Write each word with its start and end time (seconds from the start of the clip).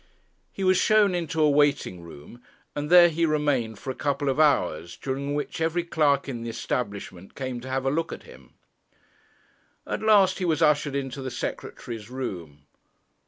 He 0.51 0.63
was 0.63 0.77
shown 0.77 1.13
into 1.13 1.39
a 1.39 1.47
waiting 1.51 2.01
room, 2.01 2.41
and 2.75 2.89
there 2.89 3.07
he 3.07 3.23
remained 3.23 3.77
for 3.77 3.91
a 3.91 3.93
couple 3.95 4.29
of 4.29 4.39
hours, 4.39 4.97
during 4.97 5.35
which 5.35 5.61
every 5.61 5.83
clerk 5.83 6.27
in 6.27 6.41
the 6.41 6.49
establishment 6.49 7.35
came 7.35 7.61
to 7.61 7.69
have 7.69 7.85
a 7.85 7.91
look 7.91 8.11
at 8.11 8.23
him. 8.23 8.55
At 9.85 10.01
last 10.01 10.39
he 10.39 10.45
was 10.45 10.59
ushered 10.63 10.95
into 10.95 11.21
the 11.21 11.29
Secretary's 11.29 12.09
room. 12.09 12.65